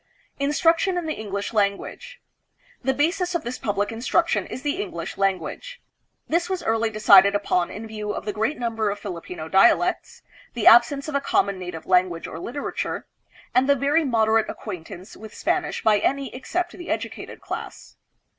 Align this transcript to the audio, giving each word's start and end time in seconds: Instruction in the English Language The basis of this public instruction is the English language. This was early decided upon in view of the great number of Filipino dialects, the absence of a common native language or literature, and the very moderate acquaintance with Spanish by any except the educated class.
Instruction 0.39 0.97
in 0.97 1.05
the 1.05 1.13
English 1.13 1.53
Language 1.53 2.23
The 2.83 2.91
basis 2.95 3.35
of 3.35 3.43
this 3.43 3.59
public 3.59 3.91
instruction 3.91 4.47
is 4.47 4.63
the 4.63 4.81
English 4.81 5.15
language. 5.15 5.79
This 6.27 6.49
was 6.49 6.63
early 6.63 6.89
decided 6.89 7.35
upon 7.35 7.69
in 7.69 7.85
view 7.85 8.09
of 8.11 8.25
the 8.25 8.33
great 8.33 8.57
number 8.57 8.89
of 8.89 8.97
Filipino 8.97 9.47
dialects, 9.47 10.23
the 10.55 10.65
absence 10.65 11.07
of 11.07 11.13
a 11.13 11.21
common 11.21 11.59
native 11.59 11.85
language 11.85 12.25
or 12.25 12.39
literature, 12.39 13.05
and 13.53 13.69
the 13.69 13.75
very 13.75 14.03
moderate 14.03 14.49
acquaintance 14.49 15.15
with 15.15 15.35
Spanish 15.35 15.83
by 15.83 15.99
any 15.99 16.33
except 16.33 16.71
the 16.71 16.89
educated 16.89 17.39
class. 17.39 17.95